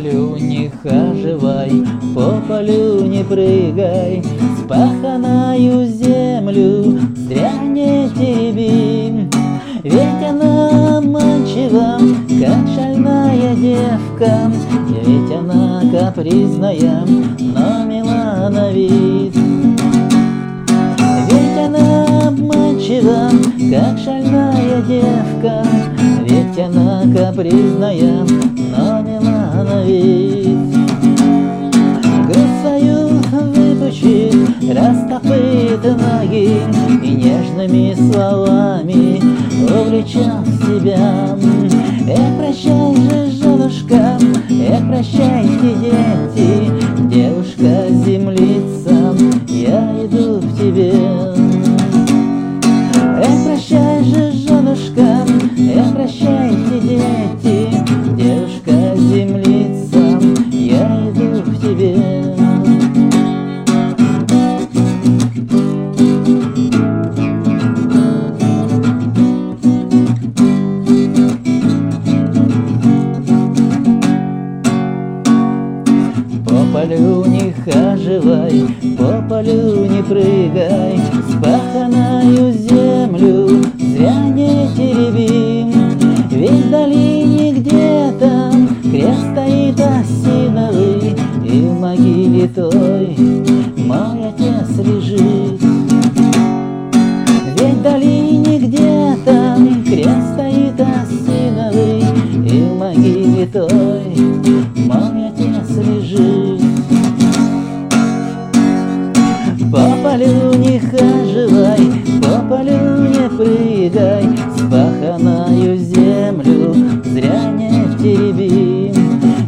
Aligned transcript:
не 0.00 0.70
хаживай, 0.82 1.84
по 2.14 2.40
полю 2.48 3.06
не 3.06 3.22
прыгай, 3.22 4.24
Спаханаю 4.58 5.86
землю 5.86 6.98
зря 7.16 7.52
не 7.62 8.08
тереби. 8.10 9.28
Ведь 9.82 10.28
она 10.28 10.98
обманчива, 10.98 11.98
как 12.40 12.66
шальная 12.74 13.54
девка, 13.54 14.50
Ведь 15.04 15.30
она 15.30 15.82
капризная, 15.92 17.04
но 17.38 17.84
мила 17.84 18.48
на 18.50 18.72
вид. 18.72 19.34
Ведь 21.30 21.58
она 21.58 22.28
обманчива, 22.28 23.30
как 23.70 23.98
шальная 23.98 24.82
девка, 24.82 25.62
Ведь 26.22 26.58
она 26.58 27.02
капризная, 27.14 28.24
но 28.76 29.03
Грудь 32.26 32.54
свою 32.60 33.08
выпучит, 33.32 34.34
растопыт 34.76 35.82
ноги 35.82 36.60
И 37.02 37.08
нежными 37.08 37.94
словами 37.94 39.22
увлечет 39.62 40.46
себя. 40.66 41.36
Эх, 42.06 42.36
прощай 42.38 42.94
же, 42.96 43.30
женушка, 43.30 44.18
эх, 44.50 44.82
прощайте, 44.86 45.70
дети, 45.80 46.70
Девушка 47.08 47.88
землица, 48.04 49.16
я 49.48 50.04
иду 50.04 50.40
к 50.40 50.58
тебе. 50.58 51.33
Полю 76.74 77.24
не 77.26 77.52
хаживай, 77.52 78.66
по 78.98 79.24
полю 79.28 79.86
не 79.86 80.02
прыгай, 80.02 81.00
Спаханную 81.30 82.52
землю 82.52 83.62
зря 83.78 84.18
не 84.34 84.68
тереби. 84.76 85.72
Ведь 86.32 86.50
в 86.50 86.70
долине 86.70 87.52
где-то 87.52 88.50
крест 88.90 89.20
стоит 89.32 89.80
осиновый, 89.80 91.14
И 91.44 91.60
в 91.60 91.78
могиле 91.78 92.48
той 92.48 92.83
полю 110.34 110.58
не 110.58 110.78
хаживай, 110.78 111.80
по 112.20 112.40
полю 112.48 113.08
не 113.08 113.28
прыгай, 113.28 114.28
Спаханную 114.56 115.76
землю 115.78 116.74
зря 117.04 117.50
не 117.52 117.96
тереби. 117.98 118.92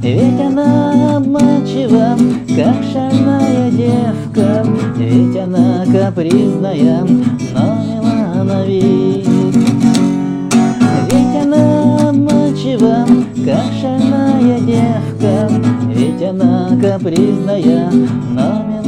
Ведь 0.02 0.40
она 0.40 1.16
обманчива, 1.16 2.16
как 2.56 2.76
шальная 2.92 3.70
девка, 3.70 4.64
Ведь 4.96 5.36
она 5.36 5.84
капризная, 5.86 7.04
но 7.54 7.78
мила 7.82 8.44
на 8.44 8.64
вид. 8.64 9.26
Ведь 11.10 11.42
она 11.42 12.10
обманчива, 12.10 13.06
как 13.44 13.72
шальная 13.80 14.60
девка, 14.60 15.50
Ведь 15.92 16.22
она 16.22 16.70
капризная, 16.80 17.90
но 18.30 18.62
мила 18.62 18.85